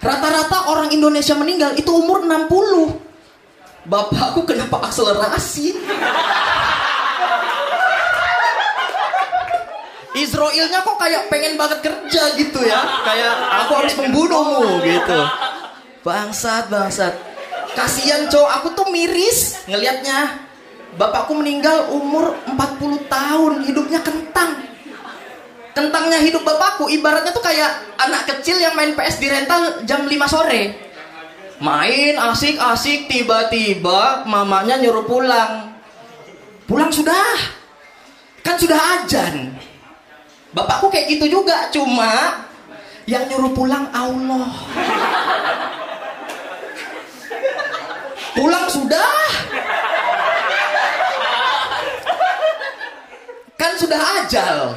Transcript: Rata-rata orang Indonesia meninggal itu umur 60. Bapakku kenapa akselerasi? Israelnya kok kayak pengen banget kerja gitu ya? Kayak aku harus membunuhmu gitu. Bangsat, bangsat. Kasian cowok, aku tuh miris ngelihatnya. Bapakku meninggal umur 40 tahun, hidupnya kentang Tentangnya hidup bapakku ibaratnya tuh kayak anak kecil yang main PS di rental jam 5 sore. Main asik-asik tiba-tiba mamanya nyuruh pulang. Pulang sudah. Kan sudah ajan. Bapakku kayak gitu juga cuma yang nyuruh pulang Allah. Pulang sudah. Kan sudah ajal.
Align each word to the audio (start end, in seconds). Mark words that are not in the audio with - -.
Rata-rata 0.00 0.72
orang 0.72 0.88
Indonesia 0.96 1.36
meninggal 1.36 1.76
itu 1.76 1.92
umur 1.92 2.24
60. 2.24 2.48
Bapakku 3.84 4.48
kenapa 4.48 4.80
akselerasi? 4.88 5.76
Israelnya 10.16 10.80
kok 10.80 10.96
kayak 10.96 11.28
pengen 11.28 11.60
banget 11.60 11.84
kerja 11.84 12.22
gitu 12.40 12.60
ya? 12.64 12.80
Kayak 13.04 13.34
aku 13.64 13.72
harus 13.76 13.94
membunuhmu 14.00 14.80
gitu. 14.84 15.20
Bangsat, 16.00 16.72
bangsat. 16.72 17.14
Kasian 17.76 18.32
cowok, 18.32 18.50
aku 18.56 18.68
tuh 18.72 18.88
miris 18.88 19.68
ngelihatnya. 19.68 20.48
Bapakku 20.96 21.36
meninggal 21.36 21.92
umur 21.92 22.34
40 22.48 23.04
tahun, 23.06 23.52
hidupnya 23.68 24.00
kentang 24.02 24.69
Tentangnya 25.80 26.20
hidup 26.20 26.44
bapakku 26.44 26.92
ibaratnya 26.92 27.32
tuh 27.32 27.40
kayak 27.40 27.96
anak 27.96 28.28
kecil 28.28 28.60
yang 28.60 28.76
main 28.76 28.92
PS 28.92 29.16
di 29.16 29.32
rental 29.32 29.80
jam 29.88 30.04
5 30.04 30.12
sore. 30.28 30.76
Main 31.56 32.20
asik-asik 32.20 33.08
tiba-tiba 33.08 34.28
mamanya 34.28 34.76
nyuruh 34.76 35.08
pulang. 35.08 35.72
Pulang 36.68 36.92
sudah. 36.92 37.32
Kan 38.44 38.60
sudah 38.60 38.76
ajan. 38.76 39.56
Bapakku 40.52 40.92
kayak 40.92 41.16
gitu 41.16 41.40
juga 41.40 41.72
cuma 41.72 42.44
yang 43.08 43.24
nyuruh 43.32 43.56
pulang 43.56 43.88
Allah. 43.96 44.52
Pulang 48.36 48.68
sudah. 48.68 49.16
Kan 53.56 53.72
sudah 53.80 54.00
ajal. 54.20 54.76